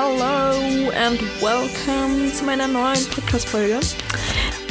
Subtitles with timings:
[0.00, 3.80] Hello and welcome zu meiner neuen Podcast-Folge.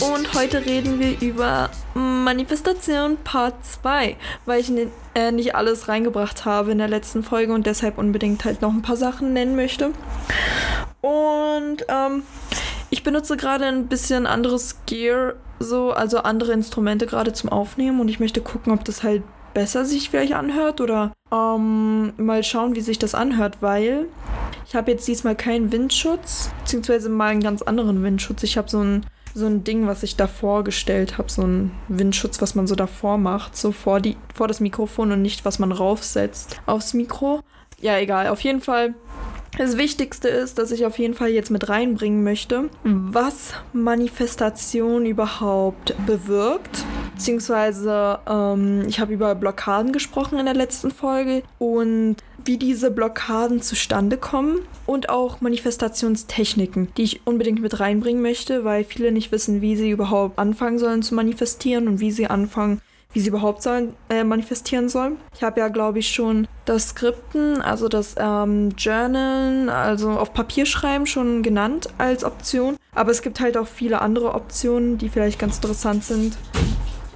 [0.01, 4.71] Und heute reden wir über Manifestation Part 2, weil ich
[5.15, 8.81] äh, nicht alles reingebracht habe in der letzten Folge und deshalb unbedingt halt noch ein
[8.81, 9.91] paar Sachen nennen möchte.
[11.01, 12.23] Und ähm,
[12.89, 18.07] ich benutze gerade ein bisschen anderes Gear, so, also andere Instrumente gerade zum Aufnehmen und
[18.07, 19.23] ich möchte gucken, ob das halt
[19.57, 24.05] besser sich vielleicht anhört oder ähm, mal schauen, wie sich das anhört, weil
[24.67, 28.43] ich habe jetzt diesmal keinen Windschutz, beziehungsweise mal einen ganz anderen Windschutz.
[28.43, 29.03] Ich habe so ein,
[29.33, 33.17] so ein Ding, was ich davor gestellt habe, so ein Windschutz, was man so davor
[33.17, 37.39] macht, so vor, die, vor das Mikrofon und nicht, was man raufsetzt aufs Mikro.
[37.81, 38.93] Ja, egal, auf jeden Fall
[39.57, 45.95] das Wichtigste ist, dass ich auf jeden Fall jetzt mit reinbringen möchte, was Manifestation überhaupt
[46.05, 46.85] bewirkt.
[47.17, 53.59] Beziehungsweise ähm, ich habe über Blockaden gesprochen in der letzten Folge und wie diese Blockaden
[53.59, 59.61] zustande kommen und auch Manifestationstechniken, die ich unbedingt mit reinbringen möchte, weil viele nicht wissen,
[59.61, 62.81] wie sie überhaupt anfangen sollen zu manifestieren und wie sie anfangen,
[63.13, 65.17] wie sie überhaupt sollen, äh, manifestieren sollen.
[65.33, 70.67] Ich habe ja, glaube ich, schon das Skripten, also das ähm, Journalen, also auf Papier
[70.67, 72.77] schreiben schon genannt als Option.
[72.93, 76.37] Aber es gibt halt auch viele andere Optionen, die vielleicht ganz interessant sind.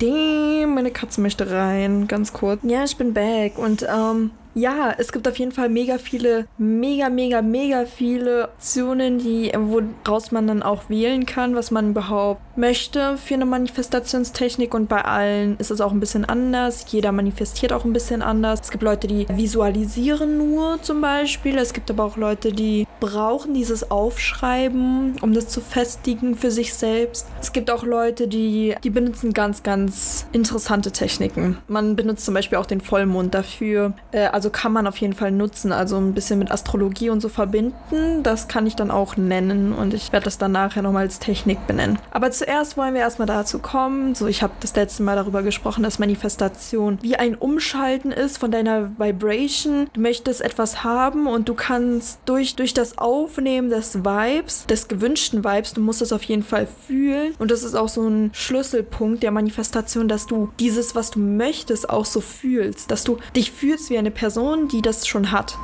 [0.01, 2.61] Damn, meine Katze möchte rein, ganz kurz.
[2.63, 7.09] Ja, ich bin back und ähm, ja, es gibt auf jeden Fall mega viele, mega,
[7.09, 13.17] mega, mega viele Optionen, die, woraus man dann auch wählen kann, was man überhaupt möchte
[13.17, 14.73] für eine Manifestationstechnik.
[14.73, 16.85] Und bei allen ist es auch ein bisschen anders.
[16.89, 18.61] Jeder manifestiert auch ein bisschen anders.
[18.63, 21.57] Es gibt Leute, die visualisieren nur zum Beispiel.
[21.57, 26.73] Es gibt aber auch Leute, die brauchen dieses Aufschreiben, um das zu festigen für sich
[26.73, 27.27] selbst.
[27.39, 31.57] Es gibt auch Leute, die, die benutzen ganz, ganz interessante Techniken.
[31.67, 33.93] Man benutzt zum Beispiel auch den Vollmond dafür.
[34.11, 37.29] Äh, also kann man auf jeden Fall nutzen, also ein bisschen mit Astrologie und so
[37.29, 38.23] verbinden.
[38.23, 41.67] Das kann ich dann auch nennen und ich werde das dann nachher nochmal als Technik
[41.67, 41.99] benennen.
[42.11, 44.15] Aber zuerst wollen wir erstmal dazu kommen.
[44.15, 48.51] So, ich habe das letzte Mal darüber gesprochen, dass Manifestation wie ein Umschalten ist von
[48.51, 49.87] deiner Vibration.
[49.93, 55.43] Du möchtest etwas haben und du kannst durch, durch das Aufnehmen des Vibes, des gewünschten
[55.43, 57.33] Vibes, du musst es auf jeden Fall fühlen.
[57.39, 61.89] Und das ist auch so ein Schlüsselpunkt der Manifestation, dass du dieses, was du möchtest,
[61.89, 62.91] auch so fühlst.
[62.91, 65.57] Dass du dich fühlst wie eine Person Person, die das schon hat.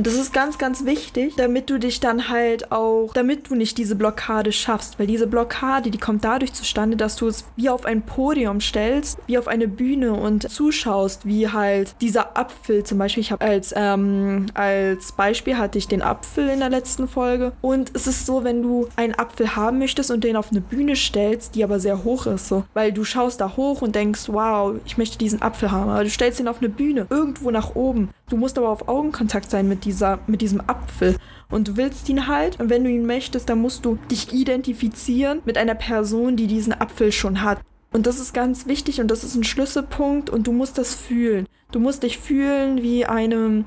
[0.00, 3.76] Und das ist ganz, ganz wichtig, damit du dich dann halt auch, damit du nicht
[3.76, 4.98] diese Blockade schaffst.
[4.98, 9.18] Weil diese Blockade, die kommt dadurch zustande, dass du es wie auf ein Podium stellst,
[9.26, 13.20] wie auf eine Bühne und zuschaust, wie halt dieser Apfel zum Beispiel.
[13.20, 17.52] Ich habe als, ähm, als Beispiel hatte ich den Apfel in der letzten Folge.
[17.60, 20.96] Und es ist so, wenn du einen Apfel haben möchtest und den auf eine Bühne
[20.96, 22.64] stellst, die aber sehr hoch ist, so.
[22.72, 25.90] Weil du schaust da hoch und denkst, wow, ich möchte diesen Apfel haben.
[25.90, 28.08] Aber du stellst ihn auf eine Bühne, irgendwo nach oben.
[28.30, 31.16] Du musst aber auf Augenkontakt sein mit, dieser, mit diesem Apfel.
[31.50, 32.60] Und du willst ihn halt.
[32.60, 36.72] Und wenn du ihn möchtest, dann musst du dich identifizieren mit einer Person, die diesen
[36.72, 37.58] Apfel schon hat.
[37.92, 41.46] Und das ist ganz wichtig und das ist ein Schlüsselpunkt und du musst das fühlen.
[41.72, 43.64] Du musst dich fühlen wie eine,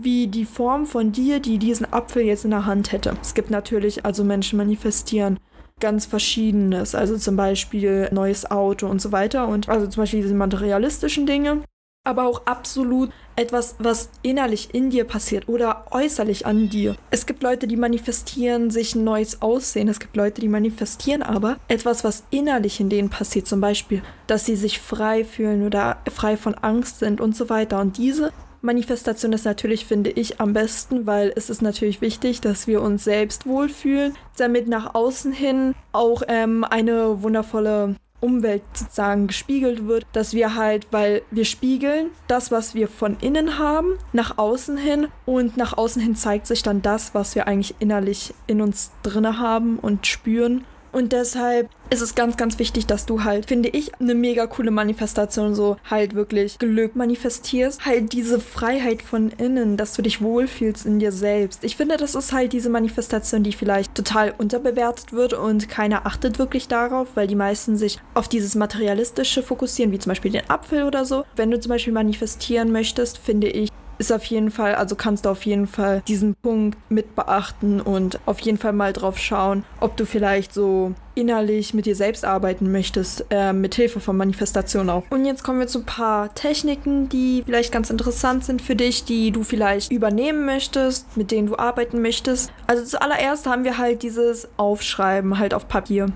[0.00, 3.14] wie die Form von dir, die diesen Apfel jetzt in der Hand hätte.
[3.20, 5.38] Es gibt natürlich, also Menschen manifestieren
[5.78, 10.34] ganz verschiedenes, also zum Beispiel neues Auto und so weiter und also zum Beispiel diese
[10.34, 11.60] materialistischen Dinge
[12.06, 16.96] aber auch absolut etwas, was innerlich in dir passiert oder äußerlich an dir.
[17.10, 19.88] Es gibt Leute, die manifestieren sich ein neues Aussehen.
[19.88, 23.46] Es gibt Leute, die manifestieren aber etwas, was innerlich in denen passiert.
[23.46, 27.80] Zum Beispiel, dass sie sich frei fühlen oder frei von Angst sind und so weiter.
[27.80, 32.66] Und diese Manifestation ist natürlich, finde ich, am besten, weil es ist natürlich wichtig, dass
[32.66, 39.86] wir uns selbst wohlfühlen, damit nach außen hin auch ähm, eine wundervolle Umwelt sozusagen gespiegelt
[39.86, 44.76] wird, dass wir halt, weil wir spiegeln das, was wir von innen haben, nach außen
[44.76, 45.08] hin.
[45.24, 49.38] Und nach außen hin zeigt sich dann das, was wir eigentlich innerlich in uns drinne
[49.38, 50.64] haben und spüren
[50.96, 54.70] und deshalb ist es ganz, ganz wichtig, dass du halt, finde ich, eine mega coole
[54.70, 57.84] Manifestation so halt wirklich Glück manifestierst.
[57.84, 61.64] Halt diese Freiheit von innen, dass du dich wohlfühlst in dir selbst.
[61.64, 66.38] Ich finde, das ist halt diese Manifestation, die vielleicht total unterbewertet wird und keiner achtet
[66.38, 70.84] wirklich darauf, weil die meisten sich auf dieses Materialistische fokussieren, wie zum Beispiel den Apfel
[70.84, 71.24] oder so.
[71.36, 75.30] Wenn du zum Beispiel manifestieren möchtest, finde ich, ist auf jeden Fall, also kannst du
[75.30, 79.96] auf jeden Fall diesen Punkt mit beachten und auf jeden Fall mal drauf schauen, ob
[79.96, 85.02] du vielleicht so innerlich mit dir selbst arbeiten möchtest, äh, mit Hilfe von Manifestation auch.
[85.10, 89.04] Und jetzt kommen wir zu ein paar Techniken, die vielleicht ganz interessant sind für dich,
[89.04, 92.52] die du vielleicht übernehmen möchtest, mit denen du arbeiten möchtest.
[92.66, 96.06] Also zuallererst haben wir halt dieses Aufschreiben halt auf Papier.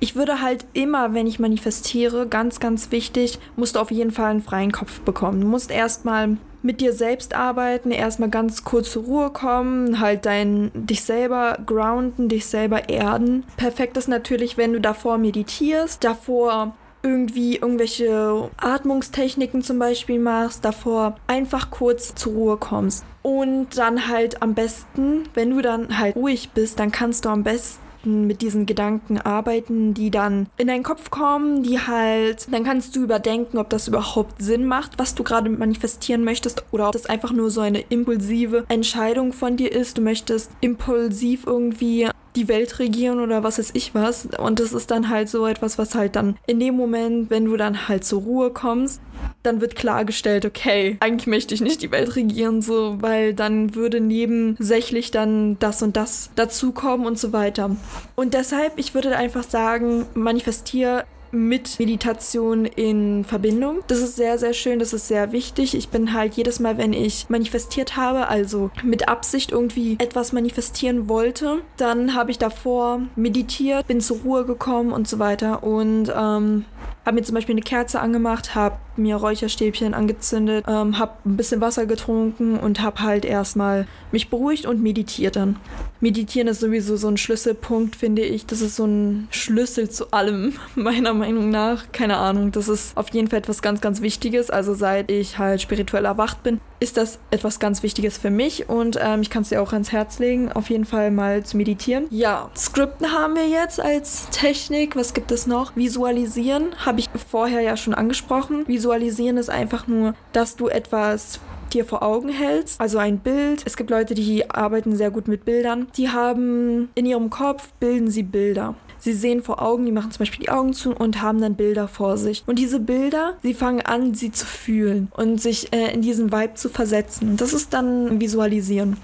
[0.00, 4.30] Ich würde halt immer, wenn ich manifestiere, ganz, ganz wichtig, musst du auf jeden Fall
[4.30, 5.40] einen freien Kopf bekommen.
[5.40, 10.70] Du musst erstmal mit dir selbst arbeiten, erstmal ganz kurz zur Ruhe kommen, halt dein,
[10.74, 13.44] dich selber grounden, dich selber erden.
[13.56, 21.16] Perfekt ist natürlich, wenn du davor meditierst, davor irgendwie irgendwelche Atmungstechniken zum Beispiel machst, davor
[21.26, 23.04] einfach kurz zur Ruhe kommst.
[23.22, 27.42] Und dann halt am besten, wenn du dann halt ruhig bist, dann kannst du am
[27.42, 32.96] besten mit diesen Gedanken arbeiten, die dann in deinen Kopf kommen, die halt, dann kannst
[32.96, 37.06] du überdenken, ob das überhaupt Sinn macht, was du gerade manifestieren möchtest oder ob das
[37.06, 39.98] einfach nur so eine impulsive Entscheidung von dir ist.
[39.98, 44.26] Du möchtest impulsiv irgendwie die Welt regieren oder was weiß ich was.
[44.38, 47.56] Und das ist dann halt so etwas, was halt dann in dem Moment, wenn du
[47.56, 49.00] dann halt zur Ruhe kommst,
[49.42, 54.00] dann wird klargestellt, okay, eigentlich möchte ich nicht die Welt regieren, so, weil dann würde
[54.00, 57.76] nebensächlich dann das und das dazukommen und so weiter.
[58.14, 63.80] Und deshalb, ich würde einfach sagen, manifestier mit Meditation in Verbindung.
[63.88, 65.74] Das ist sehr, sehr schön, das ist sehr wichtig.
[65.74, 71.08] Ich bin halt jedes Mal, wenn ich manifestiert habe, also mit Absicht irgendwie etwas manifestieren
[71.08, 76.66] wollte, dann habe ich davor meditiert, bin zur Ruhe gekommen und so weiter und ähm,
[77.04, 81.60] habe mir zum Beispiel eine Kerze angemacht, habe mir Räucherstäbchen angezündet, ähm, habe ein bisschen
[81.60, 85.56] Wasser getrunken und habe halt erstmal mich beruhigt und meditiert dann.
[86.00, 88.46] Meditieren ist sowieso so ein Schlüsselpunkt, finde ich.
[88.46, 91.90] Das ist so ein Schlüssel zu allem, meiner Meinung nach.
[91.92, 94.50] Keine Ahnung, das ist auf jeden Fall etwas ganz, ganz Wichtiges.
[94.50, 98.98] Also seit ich halt spirituell erwacht bin, ist das etwas ganz Wichtiges für mich und
[99.00, 102.06] ähm, ich kann es dir auch ans Herz legen, auf jeden Fall mal zu meditieren.
[102.10, 104.96] Ja, Skripten haben wir jetzt als Technik.
[104.96, 105.76] Was gibt es noch?
[105.76, 108.66] Visualisieren habe ich vorher ja schon angesprochen.
[108.66, 111.38] Visualisieren ist einfach nur, dass du etwas
[111.72, 113.62] dir vor Augen hältst, also ein Bild.
[113.64, 115.86] Es gibt Leute, die arbeiten sehr gut mit Bildern.
[115.96, 118.74] Die haben in ihrem Kopf, bilden sie Bilder.
[119.02, 121.88] Sie sehen vor Augen, die machen zum Beispiel die Augen zu und haben dann Bilder
[121.88, 122.44] vor sich.
[122.46, 126.54] Und diese Bilder, sie fangen an, sie zu fühlen und sich äh, in diesen Vibe
[126.54, 127.36] zu versetzen.
[127.36, 128.96] Das ist dann Visualisieren.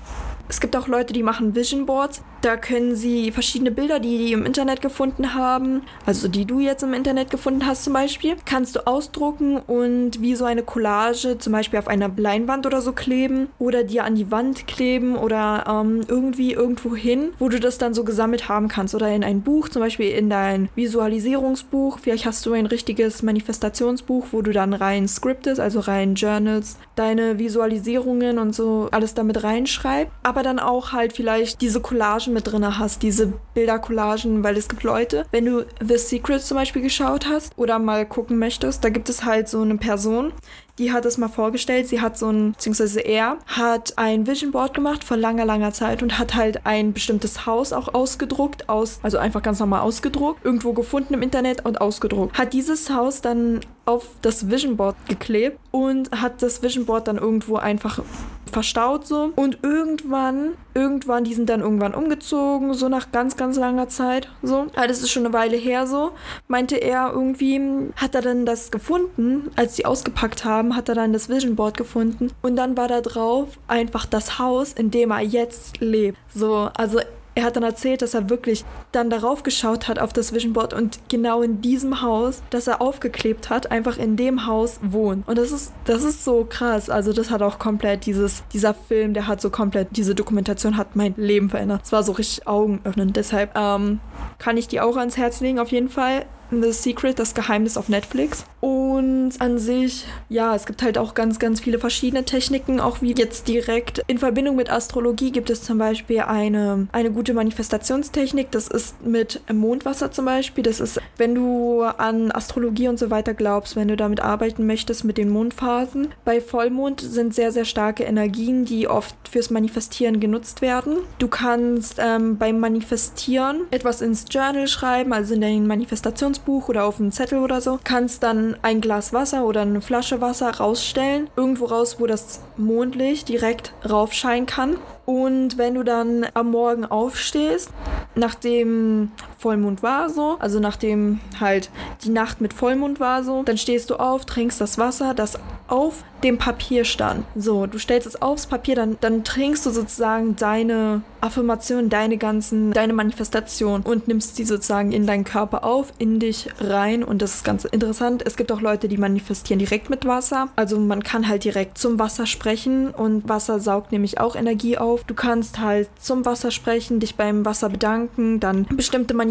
[0.48, 2.22] Es gibt auch Leute, die machen Vision Boards.
[2.40, 6.82] Da können sie verschiedene Bilder, die die im Internet gefunden haben, also die du jetzt
[6.82, 11.52] im Internet gefunden hast zum Beispiel, kannst du ausdrucken und wie so eine Collage zum
[11.52, 16.02] Beispiel auf einer Leinwand oder so kleben oder dir an die Wand kleben oder ähm,
[16.06, 19.68] irgendwie irgendwo hin, wo du das dann so gesammelt haben kannst oder in ein Buch,
[19.68, 21.98] zum Beispiel in dein Visualisierungsbuch.
[21.98, 27.38] Vielleicht hast du ein richtiges Manifestationsbuch, wo du dann rein scriptest, also rein Journals, deine
[27.38, 30.12] Visualisierungen und so alles damit reinschreibst.
[30.22, 31.80] Aber dann auch halt vielleicht diese
[32.28, 36.56] Collagen mit drin hast, diese Bildercollagen, weil es gibt Leute, wenn du The Secret zum
[36.56, 40.32] Beispiel geschaut hast oder mal gucken möchtest, da gibt es halt so eine Person,
[40.78, 41.88] die hat es mal vorgestellt.
[41.88, 46.02] Sie hat so ein, beziehungsweise er hat ein Vision Board gemacht vor langer, langer Zeit
[46.02, 50.72] und hat halt ein bestimmtes Haus auch ausgedruckt, aus, also einfach ganz normal ausgedruckt, irgendwo
[50.72, 52.38] gefunden im Internet und ausgedruckt.
[52.38, 57.16] Hat dieses Haus dann auf das Vision Board geklebt und hat das Vision Board dann
[57.16, 58.00] irgendwo einfach
[58.48, 59.32] verstaut so.
[59.36, 64.66] Und irgendwann, irgendwann, die sind dann irgendwann umgezogen, so nach ganz, ganz langer Zeit so.
[64.76, 66.12] Ja, das ist schon eine Weile her so.
[66.46, 67.60] Meinte er irgendwie,
[67.96, 71.76] hat er dann das gefunden, als sie ausgepackt haben, hat er dann das Vision Board
[71.76, 76.18] gefunden und dann war da drauf einfach das Haus, in dem er jetzt lebt.
[76.34, 77.00] So, also
[77.38, 80.74] er hat dann erzählt, dass er wirklich dann darauf geschaut hat auf das Vision Board
[80.74, 85.28] und genau in diesem Haus, das er aufgeklebt hat, einfach in dem Haus wohnt.
[85.28, 86.90] Und das ist, das ist so krass.
[86.90, 90.96] Also das hat auch komplett dieses, dieser Film, der hat so komplett, diese Dokumentation hat
[90.96, 91.82] mein Leben verändert.
[91.84, 93.16] Es war so richtig augenöffnend.
[93.16, 94.00] Deshalb ähm,
[94.38, 96.26] kann ich die auch ans Herz legen, auf jeden Fall.
[96.50, 98.44] The Secret, das Geheimnis auf Netflix.
[98.60, 103.12] Und an sich, ja, es gibt halt auch ganz, ganz viele verschiedene Techniken, auch wie
[103.12, 108.50] jetzt direkt in Verbindung mit Astrologie gibt es zum Beispiel eine, eine gute Manifestationstechnik.
[108.50, 110.64] Das ist mit Mondwasser zum Beispiel.
[110.64, 115.04] Das ist, wenn du an Astrologie und so weiter glaubst, wenn du damit arbeiten möchtest
[115.04, 116.08] mit den Mondphasen.
[116.24, 120.98] Bei Vollmond sind sehr, sehr starke Energien, die oft fürs Manifestieren genutzt werden.
[121.18, 126.84] Du kannst ähm, beim Manifestieren etwas ins Journal schreiben, also in deinen Manifestations Notizbuch oder
[126.84, 131.28] auf einen Zettel oder so, kannst dann ein Glas Wasser oder eine Flasche Wasser rausstellen,
[131.36, 134.76] irgendwo raus, wo das Mondlicht direkt raufscheinen kann.
[135.04, 137.70] Und wenn du dann am Morgen aufstehst,
[138.14, 141.70] nachdem Vollmond war so, also nachdem halt
[142.02, 146.02] die Nacht mit Vollmond war so, dann stehst du auf, trinkst das Wasser, das auf
[146.24, 147.24] dem Papier stand.
[147.36, 152.72] So, du stellst es aufs Papier, dann, dann trinkst du sozusagen deine Affirmation, deine ganzen,
[152.72, 157.36] deine Manifestation und nimmst sie sozusagen in deinen Körper auf, in dich rein und das
[157.36, 158.24] ist ganz interessant.
[158.26, 160.48] Es gibt auch Leute, die manifestieren direkt mit Wasser.
[160.56, 165.04] Also man kann halt direkt zum Wasser sprechen und Wasser saugt nämlich auch Energie auf.
[165.04, 169.27] Du kannst halt zum Wasser sprechen, dich beim Wasser bedanken, dann bestimmte Manifestationen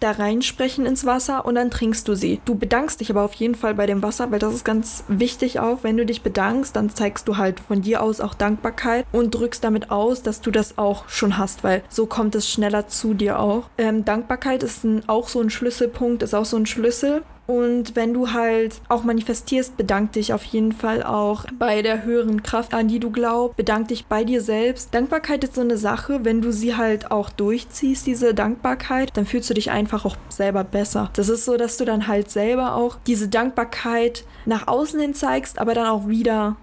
[0.00, 2.40] da reinsprechen ins Wasser und dann trinkst du sie.
[2.44, 5.60] Du bedankst dich aber auf jeden Fall bei dem Wasser, weil das ist ganz wichtig
[5.60, 5.78] auch.
[5.82, 9.64] Wenn du dich bedankst, dann zeigst du halt von dir aus auch Dankbarkeit und drückst
[9.64, 13.38] damit aus, dass du das auch schon hast, weil so kommt es schneller zu dir
[13.38, 13.70] auch.
[13.78, 17.22] Ähm, Dankbarkeit ist ein, auch so ein Schlüsselpunkt, ist auch so ein Schlüssel.
[17.46, 22.42] Und wenn du halt auch manifestierst, bedank dich auf jeden Fall auch bei der höheren
[22.42, 23.56] Kraft, an die du glaubst.
[23.56, 24.94] Bedank dich bei dir selbst.
[24.94, 29.50] Dankbarkeit ist so eine Sache, wenn du sie halt auch durchziehst, diese Dankbarkeit, dann fühlst
[29.50, 31.10] du dich einfach auch selber besser.
[31.14, 35.58] Das ist so, dass du dann halt selber auch diese Dankbarkeit nach außen hin zeigst,
[35.58, 36.56] aber dann auch wieder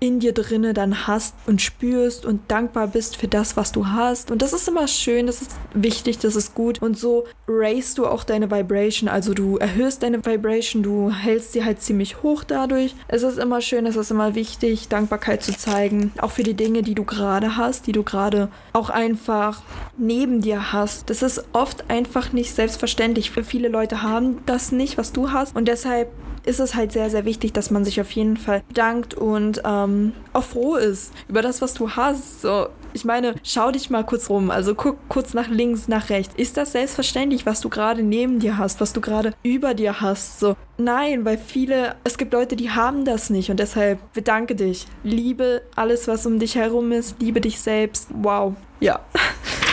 [0.00, 4.30] in dir drinne dann hast und spürst und dankbar bist für das, was du hast.
[4.30, 6.80] Und das ist immer schön, das ist wichtig, das ist gut.
[6.80, 11.64] Und so raisest du auch deine Vibration, also du erhöhst deine Vibration, du hältst sie
[11.64, 12.94] halt ziemlich hoch dadurch.
[13.08, 16.82] Es ist immer schön, es ist immer wichtig, Dankbarkeit zu zeigen, auch für die Dinge,
[16.82, 19.62] die du gerade hast, die du gerade auch einfach
[19.96, 21.10] neben dir hast.
[21.10, 23.32] Das ist oft einfach nicht selbstverständlich.
[23.32, 25.56] Viele Leute haben das nicht, was du hast.
[25.56, 26.08] Und deshalb
[26.44, 30.12] ist es halt sehr, sehr wichtig, dass man sich auf jeden Fall bedankt und ähm,
[30.32, 32.42] auch froh ist über das, was du hast.
[32.42, 34.50] So, ich meine, schau dich mal kurz rum.
[34.50, 36.34] Also guck kurz nach links, nach rechts.
[36.36, 40.40] Ist das selbstverständlich, was du gerade neben dir hast, was du gerade über dir hast?
[40.40, 44.86] So, nein, weil viele, es gibt Leute, die haben das nicht und deshalb bedanke dich.
[45.02, 47.16] Liebe alles, was um dich herum ist.
[47.20, 48.08] Liebe dich selbst.
[48.12, 48.54] Wow.
[48.80, 49.00] Ja.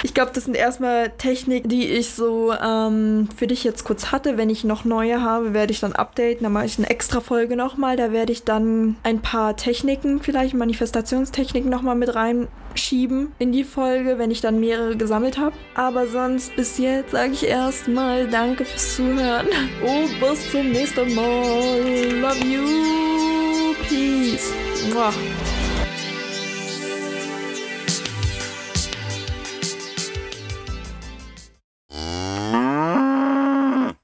[0.05, 4.37] Ich glaube, das sind erstmal Techniken, die ich so ähm, für dich jetzt kurz hatte.
[4.37, 6.43] Wenn ich noch neue habe, werde ich dann updaten.
[6.43, 7.97] Dann mache ich eine extra Folge nochmal.
[7.97, 14.19] Da werde ich dann ein paar Techniken, vielleicht Manifestationstechniken nochmal mit reinschieben in die Folge,
[14.19, 15.55] wenn ich dann mehrere gesammelt habe.
[15.73, 19.47] Aber sonst bis jetzt sage ich erstmal Danke fürs Zuhören.
[19.81, 22.21] Und bis zum nächsten Mal.
[22.21, 23.73] Love you.
[23.89, 24.53] Peace.
[24.93, 25.11] Muah.